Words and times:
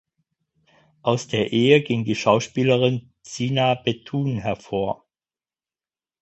Aus 1.03 1.27
der 1.27 1.53
Ehe 1.53 1.83
ging 1.83 2.05
die 2.05 2.15
Schauspielerin 2.15 3.11
Zina 3.21 3.75
Bethune 3.75 4.41
hervor. 4.41 5.05